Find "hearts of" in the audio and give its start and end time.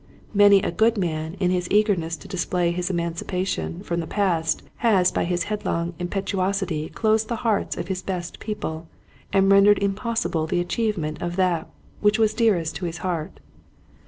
7.45-7.87